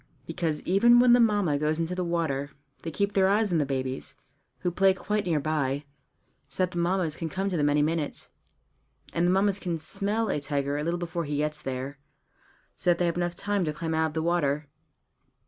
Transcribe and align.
Because 0.25 0.61
even 0.63 0.99
when 0.99 1.13
the 1.13 1.19
Mammas 1.19 1.59
go 1.59 1.67
into 1.67 1.93
the 1.93 2.03
water 2.03 2.49
they 2.81 2.89
keep 2.89 3.13
their 3.13 3.27
eyes 3.29 3.51
on 3.51 3.59
the 3.59 3.67
babies, 3.67 4.15
who 4.61 4.71
play 4.71 4.95
quite 4.95 5.27
near 5.27 5.39
by, 5.39 5.85
so 6.49 6.63
that 6.63 6.71
the 6.71 6.79
Mammas 6.79 7.15
can 7.15 7.29
come 7.29 7.49
to 7.51 7.55
them 7.57 7.69
any 7.69 7.83
minute. 7.83 8.31
And 9.13 9.27
the 9.27 9.31
Mammas 9.31 9.59
can 9.59 9.77
smell 9.77 10.27
a 10.31 10.39
tiger 10.39 10.75
a 10.75 10.83
little 10.83 10.97
before 10.97 11.25
he 11.25 11.37
gets 11.37 11.59
there, 11.61 11.99
so 12.75 12.89
that 12.89 12.97
they 12.97 13.05
have 13.05 13.15
enough 13.17 13.35
time 13.35 13.63
to 13.63 13.73
climb 13.73 13.93
out 13.93 14.07
of 14.07 14.13
the 14.15 14.23
water. 14.23 14.65